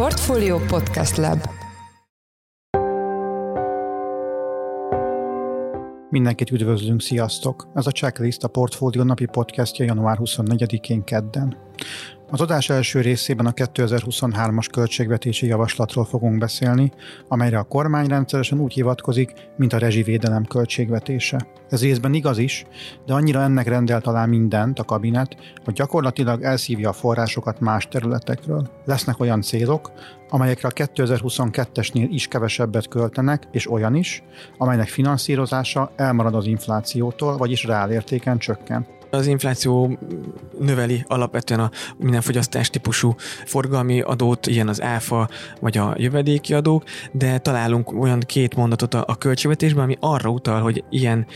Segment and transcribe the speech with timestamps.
[0.00, 1.48] Portfolio Podcast Lab
[6.10, 7.68] Mindenkit üdvözlünk, sziasztok!
[7.74, 11.56] Ez a Checklist a Portfolio napi podcastja január 24-én kedden.
[12.32, 16.92] Az adás első részében a 2023-as költségvetési javaslatról fogunk beszélni,
[17.28, 21.46] amelyre a kormány rendszeresen úgy hivatkozik, mint a rezsivédelem költségvetése.
[21.68, 22.64] Ez részben igaz is,
[23.06, 28.70] de annyira ennek rendelt alá mindent a kabinet, hogy gyakorlatilag elszívja a forrásokat más területekről.
[28.84, 29.92] Lesznek olyan célok,
[30.28, 34.22] amelyekre a 2022-esnél is kevesebbet költenek, és olyan is,
[34.58, 38.98] amelynek finanszírozása elmarad az inflációtól, vagyis reálértéken csökken.
[39.10, 39.98] Az infláció
[40.58, 43.14] növeli alapvetően a minden fogyasztás típusú
[43.44, 45.28] forgalmi adót, ilyen az áfa
[45.60, 50.60] vagy a jövedéki adók, de találunk olyan két mondatot a, a költségvetésben, ami arra utal,
[50.60, 51.26] hogy ilyen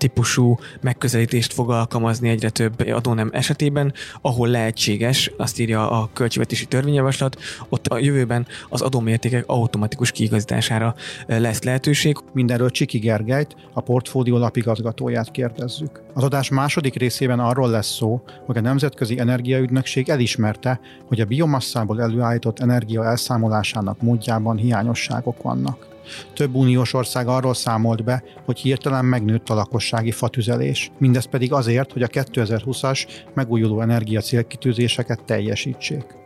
[0.00, 7.36] típusú megközelítést fog alkalmazni egyre több adónem esetében, ahol lehetséges, azt írja a költségvetési törvényjavaslat,
[7.68, 10.94] ott a jövőben az adómértékek automatikus kiigazítására
[11.26, 12.16] lesz lehetőség.
[12.32, 16.02] Mindenről Csiki Gergelyt, a portfólió lapigazgatóját kérdezzük.
[16.14, 22.00] Az adás második részében arról lesz szó, hogy a Nemzetközi Energiaügynökség elismerte, hogy a biomasszából
[22.00, 25.88] előállított energia elszámolásának módjában hiányosságok vannak.
[26.34, 31.92] Több uniós ország arról számolt be, hogy hirtelen megnőtt a lakossági fatüzelés, mindez pedig azért,
[31.92, 36.18] hogy a 2020-as megújuló energia célkitűzéseket teljesítsék.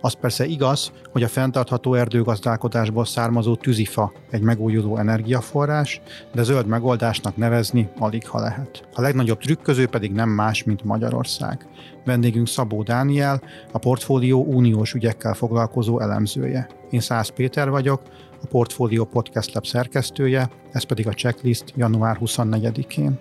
[0.00, 6.00] Az persze igaz, hogy a fenntartható erdőgazdálkodásból származó tűzifa egy megújuló energiaforrás,
[6.34, 8.88] de zöld megoldásnak nevezni alig ha lehet.
[8.94, 11.68] A legnagyobb trükköző pedig nem más, mint Magyarország.
[12.04, 16.68] Vendégünk Szabó Dániel, a portfólió uniós ügyekkel foglalkozó elemzője.
[16.90, 18.02] Én Szász Péter vagyok,
[18.44, 23.18] a Portfolio Podcast Lab szerkesztője, ez pedig a checklist január 24-én.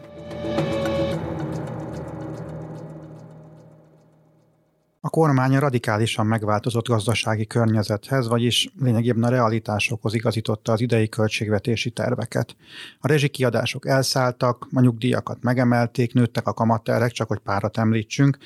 [5.14, 12.56] Kormány radikálisan megváltozott gazdasági környezethez, vagyis lényegében a realitásokhoz igazította az idei költségvetési terveket.
[13.00, 18.38] A rezsikiadások elszálltak, a nyugdíjakat megemelték, nőttek a kamatterek, csak hogy párat említsünk.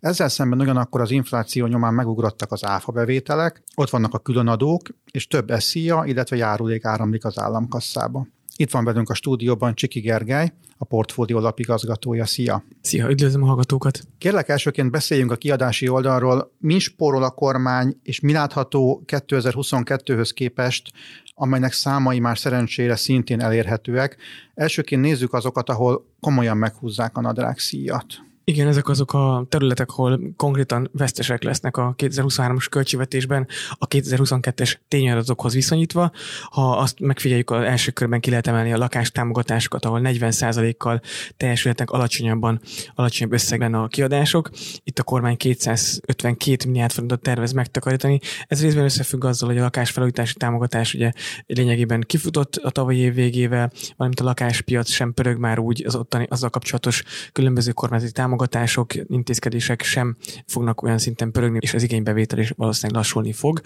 [0.00, 5.26] Ezzel szemben ugyanakkor az infláció nyomán megugrottak az áfa bevételek, ott vannak a különadók, és
[5.26, 8.26] több eszia, illetve járulék áramlik az államkasszába.
[8.56, 12.26] Itt van velünk a stúdióban Csiki Gergely, a portfólió lapigazgatója.
[12.26, 12.64] Szia!
[12.80, 14.00] Szia, üdvözlöm a hallgatókat!
[14.18, 16.52] Kérlek elsőként beszéljünk a kiadási oldalról.
[16.58, 20.92] Mi spórol a kormány, és mi látható 2022-höz képest,
[21.34, 24.16] amelynek számai már szerencsére szintén elérhetőek.
[24.54, 28.25] Elsőként nézzük azokat, ahol komolyan meghúzzák a nadrág szíjat.
[28.50, 35.54] Igen, ezek azok a területek, ahol konkrétan vesztesek lesznek a 2023-as költségvetésben a 2022-es tényadatokhoz
[35.54, 36.10] viszonyítva.
[36.50, 41.00] Ha azt megfigyeljük, az első körben ki lehet emelni a lakástámogatásokat, ahol 40%-kal
[41.36, 42.60] teljesülhetnek alacsonyabban,
[42.94, 44.50] alacsonyabb összegben a kiadások.
[44.84, 48.20] Itt a kormány 252 milliárd forintot tervez megtakarítani.
[48.46, 51.12] Ez részben összefügg azzal, hogy a lakásfelújítási támogatás ugye
[51.46, 56.26] lényegében kifutott a tavalyi év végével, valamint a lakáspiac sem pörög már úgy az ottani,
[56.30, 57.02] azzal kapcsolatos
[57.32, 60.16] különböző kormányzati támogatások támogatások, intézkedések sem
[60.46, 63.60] fognak olyan szinten pörögni, és az igénybevétel is valószínűleg lassulni fog.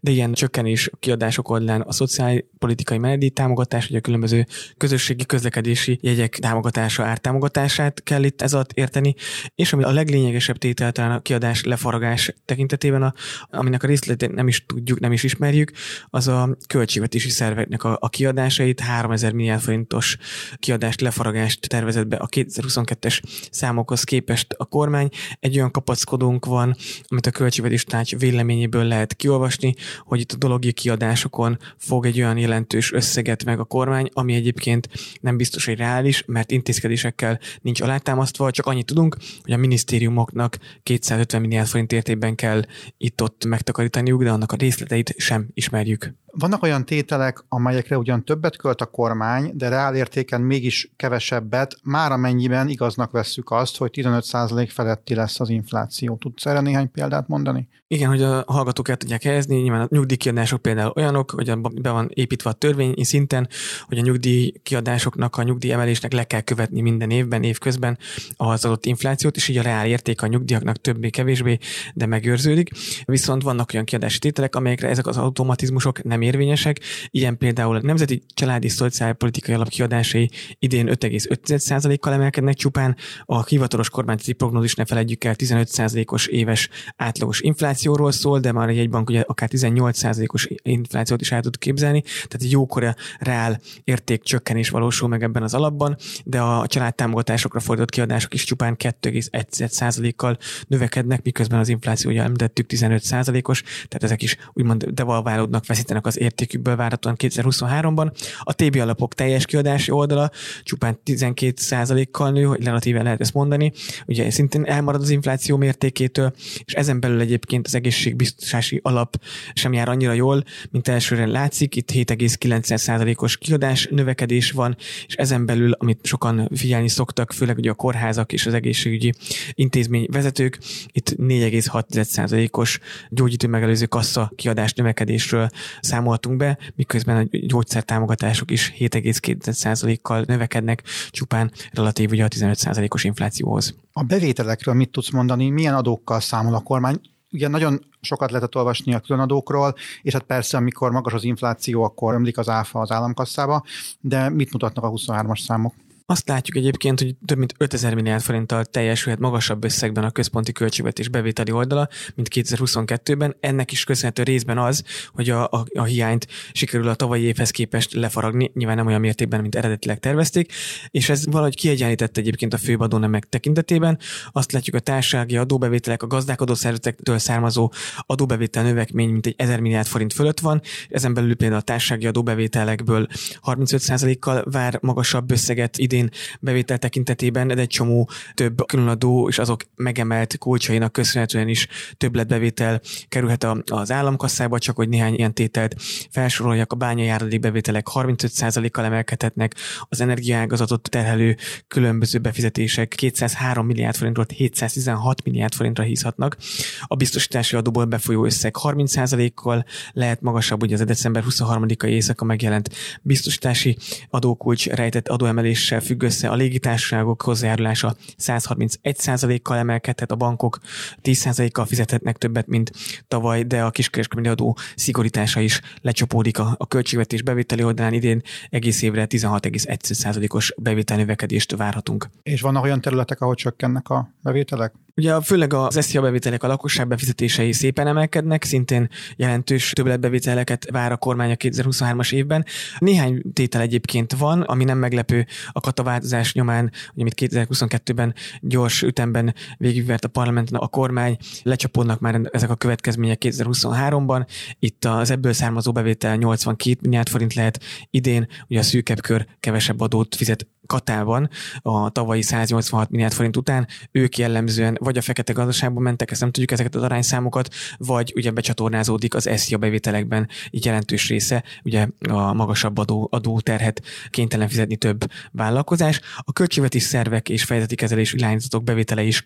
[0.00, 6.38] De ilyen csökkenés kiadások oldalán a szociálpolitikai menedély támogatás, vagy a különböző közösségi közlekedési jegyek
[6.38, 9.14] támogatása, ártámogatását kell itt ez alatt érteni,
[9.54, 13.14] és ami a leglényegesebb tétel talán a kiadás lefaragás tekintetében, a,
[13.50, 15.72] aminek a részletét nem is tudjuk, nem is ismerjük,
[16.06, 20.16] az a költségvetési szerveknek a, a kiadásait, 3000 milliárd forintos
[20.56, 25.08] kiadást, lefaragást tervezett be a 2022-es számokhoz képest képest a kormány.
[25.40, 30.72] Egy olyan kapaszkodónk van, amit a költségvetés tanács véleményéből lehet kiolvasni, hogy itt a dologi
[30.72, 34.88] kiadásokon fog egy olyan jelentős összeget meg a kormány, ami egyébként
[35.20, 41.40] nem biztos, hogy reális, mert intézkedésekkel nincs alátámasztva, csak annyit tudunk, hogy a minisztériumoknak 250
[41.40, 42.62] milliárd forint értékben kell
[42.96, 46.14] itt-ott megtakarítaniuk, de annak a részleteit sem ismerjük.
[46.38, 52.68] Vannak olyan tételek, amelyekre ugyan többet költ a kormány, de reálértéken mégis kevesebbet, már amennyiben
[52.68, 56.16] igaznak vesszük azt, hogy 15% feletti lesz az infláció.
[56.16, 57.68] Tudsz erre néhány példát mondani?
[57.88, 62.10] Igen, hogy a hallgatók el tudják helyezni, nyilván a nyugdíjkiadások például olyanok, hogy be van
[62.14, 63.48] építve a törvény szinten,
[63.86, 67.98] hogy a nyugdíjkiadásoknak, a nyugdíjemelésnek le kell követni minden évben, évközben
[68.36, 71.58] az adott inflációt, és így a reál érték a nyugdíjaknak többé-kevésbé,
[71.94, 72.70] de megőrződik.
[73.04, 76.80] Viszont vannak olyan kiadási tételek, amelyekre ezek az automatizmusok nem érvényesek.
[77.10, 84.74] Ilyen például a Nemzeti Családi Szociálpolitikai Alapkiadásai idén 5,5%-kal emelkednek csupán, a hivatalos kormányzati prognózis
[84.74, 89.48] ne felejtjük el 15%-os éves átlagos infláció, inflációról szól, de már egy jegybank ugye akár
[89.52, 95.42] 18%-os inflációt is el tud képzelni, tehát egy jókora reál érték csökkenés valósul meg ebben
[95.42, 102.22] az alapban, de a családtámogatásokra fordított kiadások is csupán 2,1%-kal növekednek, miközben az infláció, ugye
[102.22, 108.12] említettük, 15%-os, tehát ezek is úgymond devalválódnak, veszítenek az értékükből várhatóan 2023-ban.
[108.40, 110.30] A TB alapok teljes kiadási oldala
[110.62, 113.72] csupán 12%-kal nő, hogy relatíve lehet ezt mondani.
[114.06, 116.32] Ugye szintén elmarad az infláció mértékétől,
[116.64, 119.20] és ezen belül egyébként az egészségbiztosítási alap
[119.54, 121.76] sem jár annyira jól, mint elsőre látszik.
[121.76, 124.76] Itt 7,9%-os kiadás növekedés van,
[125.06, 129.12] és ezen belül, amit sokan figyelni szoktak, főleg ugye a kórházak és az egészségügyi
[129.52, 130.58] intézmény vezetők,
[130.92, 132.78] itt 4,6%-os
[133.08, 135.48] gyógyítő megelőző kassa kiadás növekedésről
[135.80, 143.74] számoltunk be, miközben a gyógyszertámogatások is 7,2%-kal növekednek, csupán relatív ugye a 15%-os inflációhoz.
[143.92, 147.00] A bevételekről mit tudsz mondani, milyen adókkal számol a kormány?
[147.32, 152.14] Ugye nagyon sokat lehetett olvasni a különadókról, és hát persze, amikor magas az infláció, akkor
[152.14, 153.64] ömlik az áfa az államkasszába,
[154.00, 155.74] de mit mutatnak a 23-as számok?
[156.08, 161.08] Azt látjuk egyébként, hogy több mint 5000 milliárd forinttal teljesülhet magasabb összegben a központi költségvetés
[161.08, 163.36] bevételi oldala, mint 2022-ben.
[163.40, 167.92] Ennek is köszönhető részben az, hogy a, a, a hiányt sikerül a tavalyi évhez képest
[167.92, 170.52] lefaragni, nyilván nem olyan mértékben, mint eredetileg tervezték,
[170.90, 173.98] és ez valahogy kiegyenlítette egyébként a főbb adónemek tekintetében.
[174.32, 179.86] Azt látjuk a társasági adóbevételek, a gazdálkodó szervezetektől származó adóbevétel növekmény mint egy 1000 milliárd
[179.86, 183.06] forint fölött van, ezen belül például a társasági adóbevételekből
[183.42, 186.10] 35%-kal vár magasabb összeget idén idén
[186.40, 193.46] bevétel tekintetében, de egy csomó több különadó és azok megemelt kulcsainak köszönhetően is többletbevétel kerülhet
[193.70, 195.74] az államkasszába, csak hogy néhány ilyen tételt
[196.10, 199.54] felsoroljak, a bányai bevételek 35%-kal emelkedhetnek,
[199.88, 201.36] az energiaágazatot terhelő
[201.68, 206.36] különböző befizetések 203 milliárd forintról 716 milliárd forintra hízhatnak.
[206.82, 212.70] A biztosítási adóból befolyó összeg 30%-kal lehet magasabb, ugye az december 23-ai éjszaka megjelent
[213.02, 213.76] biztosítási
[214.10, 220.58] adókulcs rejtett adóemeléssel függ össze, a légitársaságok hozzájárulása 131%-kal emelkedhet, a bankok
[221.02, 222.70] 10%-kal fizethetnek többet, mint
[223.08, 228.82] tavaly, de a kiskereskedelmi adó szigorítása is lecsapódik a, a költségvetés bevételi oldalán idén egész
[228.82, 232.08] évre 16,1%-os bevételnövekedést várhatunk.
[232.22, 234.72] És vannak olyan területek, ahol csökkennek a bevételek?
[235.00, 240.96] Ugye főleg az SZIA bevételek a lakosság befizetései szépen emelkednek, szintén jelentős többletbevételeket vár a
[240.96, 242.44] kormány a 2023-as évben.
[242.78, 249.34] Néhány tétel egyébként van, ami nem meglepő a kataváltozás nyomán, ugye, amit 2022-ben gyors ütemben
[249.58, 254.26] végigvert a parlament, a kormány, lecsapódnak már ezek a következmények 2023-ban.
[254.58, 259.80] Itt az ebből származó bevétel 82 milliárd forint lehet idén, ugye a szűkebb kör kevesebb
[259.80, 261.28] adót fizet Katában
[261.62, 266.30] a tavalyi 186 milliárd forint után ők jellemzően vagy a fekete gazdaságban mentek, ezt nem
[266.30, 272.32] tudjuk ezeket az arányszámokat, vagy ugye becsatornázódik az SZIA bevételekben így jelentős része, ugye a
[272.32, 276.00] magasabb adó, adóterhet kénytelen fizetni több vállalkozás.
[276.18, 279.24] A költségvetés szervek és fejezeti kezelés irányzatok bevétele is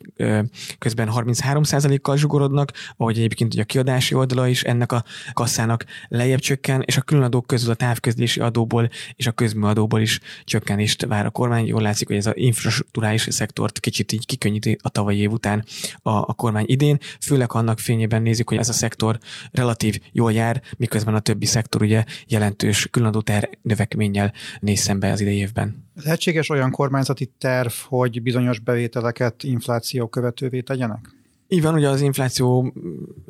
[0.78, 6.82] közben 33%-kal zsugorodnak, ahogy egyébként ugye a kiadási oldala is ennek a kasszának lejjebb csökken,
[6.84, 11.66] és a különadók közül a távközlési adóból és a közműadóból is csökkenést vár a kormány.
[11.66, 15.64] Jól látszik, hogy ez az infrastruktúrális szektort kicsit így kikönnyíti a tavalyi év után
[16.02, 16.98] a, a kormány idén.
[17.20, 19.18] Főleg annak fényében nézik, hogy ez a szektor
[19.52, 25.20] relatív jól jár, miközben a többi szektor ugye jelentős különadó ter növekménnyel néz szembe az
[25.20, 25.88] idei évben.
[26.04, 31.19] Lehetséges olyan kormányzati terv, hogy bizonyos bevételeket infláció követővé tegyenek?
[31.52, 32.72] Így van, ugye az infláció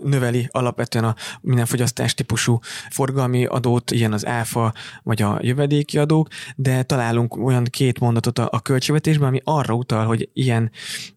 [0.02, 2.58] növeli alapvetően a minden fogyasztás típusú
[2.90, 4.72] forgalmi adót, ilyen az áfa
[5.02, 10.06] vagy a jövedéki adók, de találunk olyan két mondatot a, a költségvetésben, ami arra utal,
[10.06, 10.70] hogy ilyen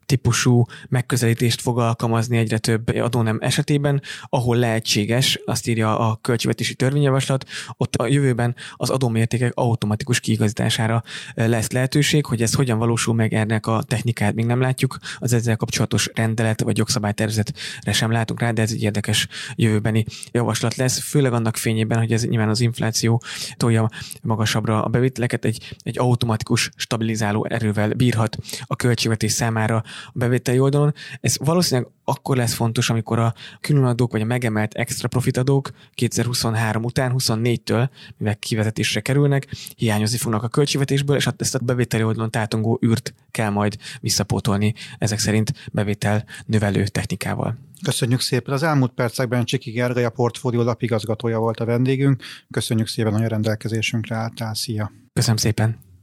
[0.06, 7.44] típusú megközelítést fog alkalmazni egyre több adónem esetében, ahol lehetséges, azt írja a költségvetési törvényjavaslat,
[7.76, 11.02] ott a jövőben az adómértékek automatikus kiigazítására
[11.34, 15.56] lesz lehetőség, hogy ez hogyan valósul meg ennek a technikát még nem látjuk, az ezzel
[15.56, 21.32] kapcsolatos rendelet vagy jogszabálytervezetre sem látunk rá, de ez egy érdekes jövőbeni javaslat lesz, főleg
[21.32, 23.22] annak fényében, hogy ez nyilván az infláció
[23.56, 23.88] tolja
[24.22, 28.36] magasabbra a bevételeket, egy, egy automatikus stabilizáló erővel bírhat
[28.66, 30.94] a költségvetés számára a bevételi oldalon.
[31.20, 37.14] Ez valószínűleg akkor lesz fontos, amikor a különadók vagy a megemelt extra profitadók 2023 után,
[37.18, 39.46] 24-től, mivel kivezetésre kerülnek,
[39.76, 45.18] hiányozni fognak a költségvetésből, és ezt a bevételi oldalon tátongó űrt kell majd visszapótolni ezek
[45.18, 47.58] szerint bevétel növelő technikával.
[47.82, 48.54] Köszönjük szépen.
[48.54, 52.22] Az elmúlt percekben Csiki Gergely, a portfólió lapigazgatója volt a vendégünk.
[52.50, 54.54] Köszönjük szépen, hogy a rendelkezésünkre álltál.
[54.54, 54.92] Szia!
[55.12, 55.93] Köszönöm szépen!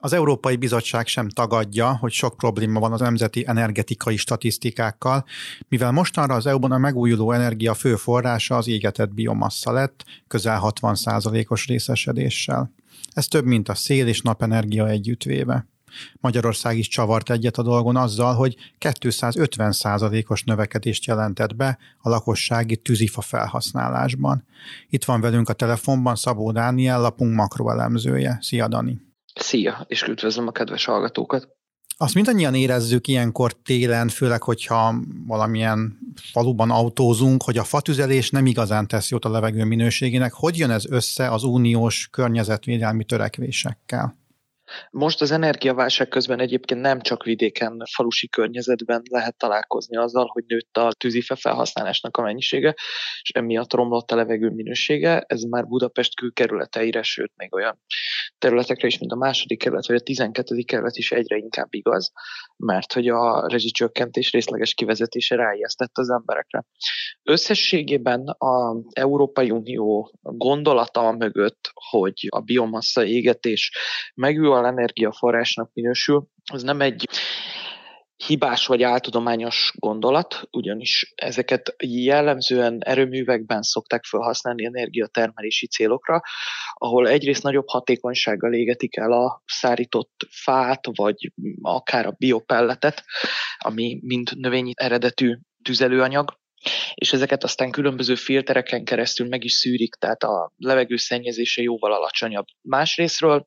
[0.00, 5.24] Az Európai Bizottság sem tagadja, hogy sok probléma van az nemzeti energetikai statisztikákkal,
[5.68, 11.66] mivel mostanra az EU-ban a megújuló energia fő forrása az égetett biomassa lett, közel 60%-os
[11.66, 12.72] részesedéssel.
[13.12, 15.66] Ez több, mint a szél és napenergia együttvéve.
[16.20, 19.74] Magyarország is csavart egyet a dolgon azzal, hogy 250
[20.26, 24.44] os növekedést jelentett be a lakossági tűzifa felhasználásban.
[24.88, 28.38] Itt van velünk a telefonban Szabó Dániel, lapunk makroelemzője.
[28.40, 29.07] Szia, Dani!
[29.34, 31.56] Szia, és üdvözlöm a kedves hallgatókat!
[32.00, 34.94] Azt mindannyian érezzük ilyenkor télen, főleg, hogyha
[35.26, 35.98] valamilyen
[36.32, 40.32] faluban autózunk, hogy a fatüzelés nem igazán tesz jót a levegő minőségének.
[40.32, 44.16] Hogy jön ez össze az uniós környezetvédelmi törekvésekkel?
[44.90, 50.76] Most az energiaválság közben egyébként nem csak vidéken, falusi környezetben lehet találkozni azzal, hogy nőtt
[50.76, 52.74] a tűzife felhasználásnak a mennyisége,
[53.22, 55.24] és emiatt romlott a levegő minősége.
[55.26, 57.80] Ez már Budapest külkerületeire, sőt még olyan
[58.38, 60.62] területekre is, mint a második kerület, vagy a 12.
[60.62, 62.12] kerület is egyre inkább igaz,
[62.56, 66.64] mert hogy a rezsicsökkentés részleges kivezetése ráijesztett az emberekre.
[67.22, 73.72] Összességében az Európai Unió gondolata mögött, hogy a biomassa égetés
[74.14, 77.08] megül megújuló energiaforrásnak minősül, az nem egy
[78.16, 86.20] hibás vagy áltudományos gondolat, ugyanis ezeket jellemzően erőművekben szokták felhasználni energiatermelési célokra,
[86.74, 93.04] ahol egyrészt nagyobb hatékonysággal égetik el a szárított fát, vagy akár a biopelletet,
[93.58, 96.38] ami mind növényi eredetű tüzelőanyag,
[96.94, 102.46] és ezeket aztán különböző filtereken keresztül meg is szűrik, tehát a levegő szennyezése jóval alacsonyabb.
[102.62, 103.46] Másrésztről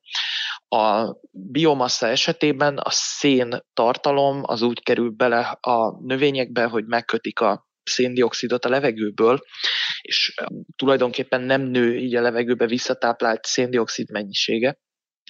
[0.68, 7.70] a biomassa esetében a szén tartalom az úgy kerül bele a növényekbe, hogy megkötik a
[7.84, 9.40] széndiokszidot a levegőből,
[10.02, 10.34] és
[10.76, 14.80] tulajdonképpen nem nő így a levegőbe visszatáplált széndiokszid mennyisége,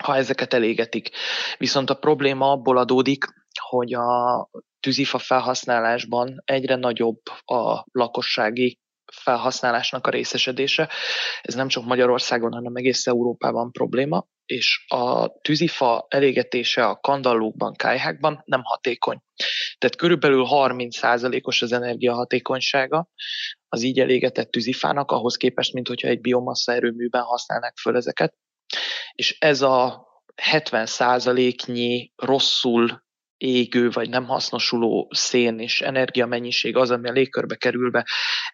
[0.04, 1.10] ha ezeket elégetik.
[1.58, 3.26] Viszont a probléma abból adódik,
[3.72, 4.50] hogy a
[4.80, 8.80] tűzifa felhasználásban egyre nagyobb a lakossági
[9.12, 10.90] felhasználásnak a részesedése.
[11.42, 18.42] Ez nem csak Magyarországon, hanem egész Európában probléma, és a tűzifa elégetése a kandallókban, kájhákban
[18.46, 19.20] nem hatékony.
[19.78, 23.08] Tehát körülbelül 30%-os az energiahatékonysága
[23.68, 28.34] az így elégetett tűzifának, ahhoz képest, mint hogyha egy biomassa erőműben használnák föl ezeket.
[29.14, 30.08] És ez a
[30.52, 33.04] 70%-nyi rosszul
[33.42, 38.06] égő vagy nem hasznosuló szén és energiamennyiség az, ami a légkörbe kerülve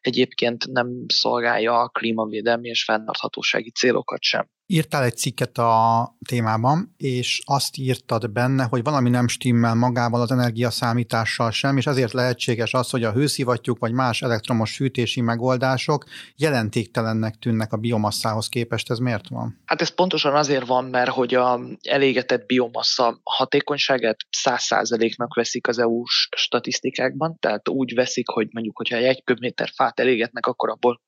[0.02, 4.50] egyébként nem szolgálja a klímavédelmi és fenntarthatósági célokat sem.
[4.70, 10.32] Írtál egy cikket a témában, és azt írtad benne, hogy valami nem stimmel magával az
[10.32, 16.06] energiaszámítással sem, és ezért lehetséges az, hogy a hőszivattyúk vagy más elektromos fűtési megoldások
[16.36, 18.90] jelentéktelennek tűnnek a biomasszához képest.
[18.90, 19.62] Ez miért van?
[19.66, 26.30] Hát ez pontosan azért van, mert hogy a elégetett biomassa hatékonyságát 100%-nak veszik az EU-s
[26.38, 31.02] statisztikákban, tehát úgy veszik, hogy mondjuk, hogyha egy köbméter fát elégetnek, akkor abból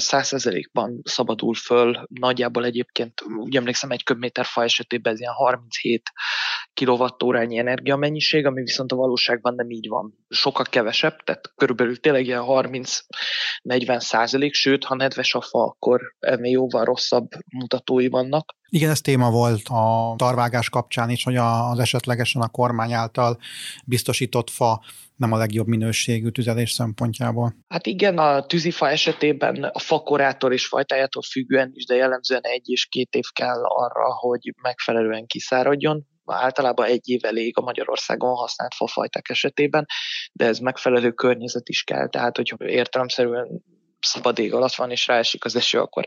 [0.00, 6.02] százszerzelékban szabadul föl, nagyjából egyébként, úgy emlékszem, egy köbméter fa esetében ez ilyen 37
[6.72, 10.18] kilovattórányi energiamennyiség, ami viszont a valóságban nem így van.
[10.28, 16.52] Sokkal kevesebb, tehát körülbelül tényleg ilyen 30-40 százalék, sőt, ha nedves a fa, akkor ennél
[16.52, 18.54] jóval rosszabb mutatói vannak.
[18.68, 23.38] Igen, ez téma volt a tarvágás kapcsán is, hogy az esetlegesen a kormány által
[23.84, 24.80] biztosított fa
[25.20, 27.54] nem a legjobb minőségű tüzelés szempontjából.
[27.68, 32.86] Hát igen, a tűzifa esetében a fakorától és fajtájától függően is, de jellemzően egy és
[32.86, 39.28] két év kell arra, hogy megfelelően kiszáradjon általában egy év elég a Magyarországon használt fafajták
[39.28, 39.86] esetében,
[40.32, 43.62] de ez megfelelő környezet is kell, tehát hogy értelemszerűen
[44.00, 46.04] szabad ég alatt van, és ráesik az eső, akkor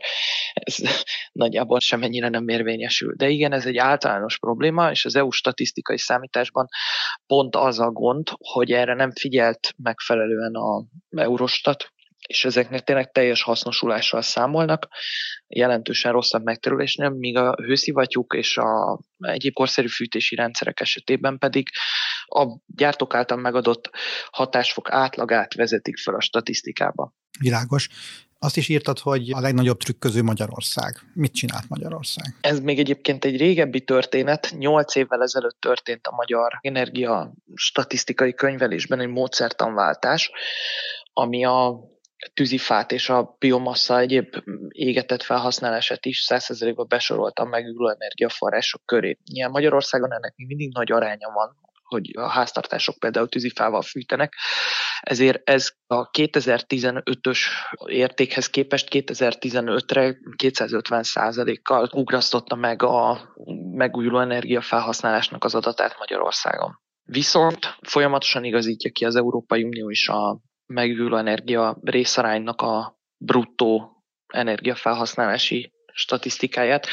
[0.52, 0.76] ez
[1.32, 3.14] nagyjából semennyire nem érvényesül.
[3.16, 6.68] De igen, ez egy általános probléma, és az EU statisztikai számításban
[7.26, 11.92] pont az a gond, hogy erre nem figyelt megfelelően a Eurostat,
[12.26, 14.88] és ezeknek tényleg teljes hasznosulással számolnak,
[15.46, 21.68] jelentősen rosszabb megterülésnél, míg a hőszivattyúk és a egyéb korszerű fűtési rendszerek esetében pedig
[22.24, 23.90] a gyártók által megadott
[24.30, 27.12] hatásfok átlagát vezetik fel a statisztikába.
[27.40, 27.88] Világos.
[28.38, 30.94] Azt is írtad, hogy a legnagyobb trükköző Magyarország.
[31.14, 32.34] Mit csinált Magyarország?
[32.40, 34.54] Ez még egyébként egy régebbi történet.
[34.58, 40.30] Nyolc évvel ezelőtt történt a magyar energia statisztikai könyvelésben egy módszertanváltás,
[41.12, 41.80] ami a
[42.34, 44.36] tűzifát és a biomassa egyéb
[44.68, 49.18] égetett felhasználását is 100%-ba besoroltam megújuló energiaforrások köré.
[49.24, 54.34] Ilyen Magyarországon ennek még mindig nagy aránya van, hogy a háztartások például tűzifával fűtenek.
[55.00, 57.38] ezért ez a 2015-ös
[57.86, 63.34] értékhez képest 2015-re 250% kal ugrasztotta meg a
[63.74, 66.82] megújuló energia felhasználásnak az adatát Magyarországon.
[67.02, 73.94] Viszont folyamatosan igazítja ki az Európai Unió is a megújuló energia részaránynak a bruttó
[74.26, 76.86] energiafelhasználási statisztikáját.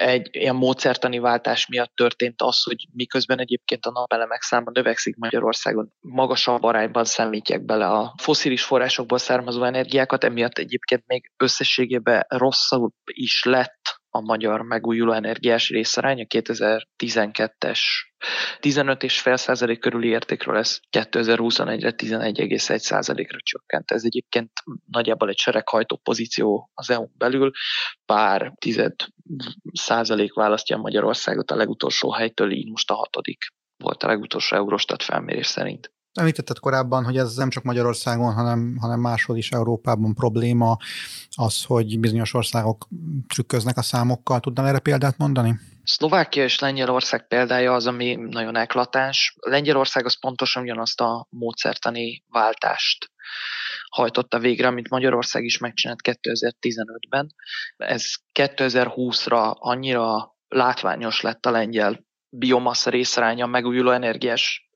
[0.00, 5.92] Egy ilyen módszertani váltás miatt történt az, hogy miközben egyébként a napelemek száma növekszik Magyarországon,
[6.00, 13.44] magasabb arányban számítják bele a foszilis forrásokból származó energiákat, emiatt egyébként még összességében rosszabb is
[13.44, 17.80] lett a magyar megújuló energiás részarány a 2012-es
[18.60, 23.90] 15,5% körüli értékről ez 2021-re 11,1%-ra csökkent.
[23.90, 24.50] Ez egyébként
[24.90, 27.50] nagyjából egy sereghajtó pozíció az EU belül,
[28.06, 28.94] pár tized
[29.72, 33.46] százalék választja Magyarországot a legutolsó helytől, így most a hatodik
[33.76, 35.92] volt a legutolsó Eurostat felmérés szerint.
[36.12, 40.76] Említetted korábban, hogy ez nem csak Magyarországon, hanem, hanem máshol is Európában probléma
[41.30, 42.88] az, hogy bizonyos országok
[43.26, 44.40] trükköznek a számokkal.
[44.40, 45.58] Tudnál erre példát mondani?
[45.90, 49.34] Szlovákia és Lengyelország példája az, ami nagyon eklatáns.
[49.40, 53.10] Lengyelország az pontosan ugyanazt a módszertani váltást
[53.88, 57.34] hajtotta végre, amit Magyarország is megcsinált 2015-ben.
[57.76, 58.04] Ez
[58.38, 64.70] 2020-ra annyira látványos lett a lengyel biomassa részaránya megújuló energiás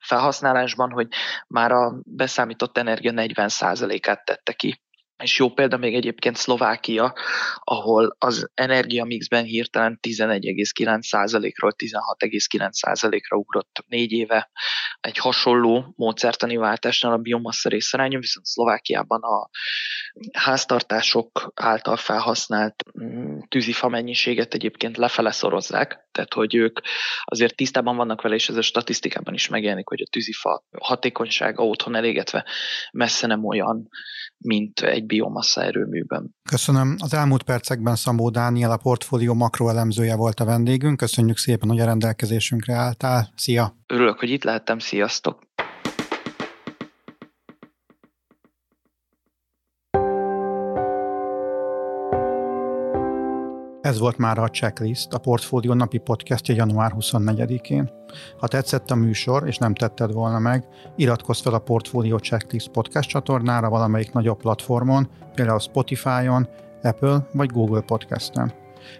[0.00, 1.08] felhasználásban, hogy
[1.48, 4.83] már a beszámított energia 40%-át tette ki.
[5.22, 7.14] És jó példa még egyébként Szlovákia,
[7.58, 14.50] ahol az energiamixben hirtelen 11,9%-ról 16,9%-ra ugrott négy éve
[15.00, 19.48] egy hasonló módszertani váltásnál a biomassa részaránya, viszont Szlovákiában a
[20.32, 26.80] háztartások által felhasznált mm, tűzifa mennyiséget egyébként lefele szorozzák, tehát hogy ők
[27.24, 31.94] azért tisztában vannak vele, és ez a statisztikában is megjelenik, hogy a tűzifa hatékonysága otthon
[31.94, 32.44] elégetve
[32.92, 33.88] messze nem olyan,
[34.38, 36.34] mint egy biomassa erőműben.
[36.50, 36.96] Köszönöm.
[36.98, 40.96] Az elmúlt percekben Szambó Dániel, a portfólió makroelemzője volt a vendégünk.
[40.96, 43.32] Köszönjük szépen, hogy a rendelkezésünkre álltál.
[43.36, 43.76] Szia!
[43.86, 44.78] Örülök, hogy itt lehettem.
[44.78, 45.43] Sziasztok!
[53.84, 57.90] Ez volt már a Checklist, a Portfólió napi podcastja január 24-én.
[58.38, 63.08] Ha tetszett a műsor, és nem tetted volna meg, iratkozz fel a Portfólió Checklist podcast
[63.08, 66.48] csatornára valamelyik nagyobb platformon, például Spotify-on,
[66.82, 68.52] Apple vagy Google Podcast-en.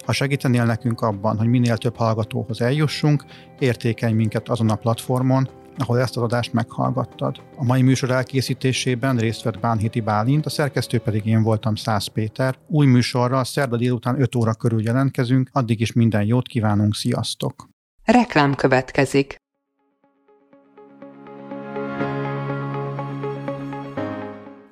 [0.05, 3.25] Ha segítenél nekünk abban, hogy minél több hallgatóhoz eljussunk,
[3.59, 7.43] értékelj minket azon a platformon, ahol ezt az adást meghallgattad.
[7.57, 12.59] A mai műsor elkészítésében részt vett Bánhiti Bálint, a szerkesztő pedig én voltam Szász Péter.
[12.67, 17.69] Új műsorral szerda délután 5 óra körül jelentkezünk, addig is minden jót kívánunk, sziasztok!
[18.05, 19.37] Reklám következik.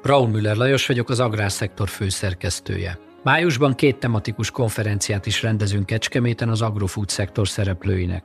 [0.02, 2.98] Raúl Müller Lajos vagyok, az Agrárszektor főszerkesztője.
[3.22, 8.24] Májusban két tematikus konferenciát is rendezünk Kecskeméten az agrofood szektor szereplőinek.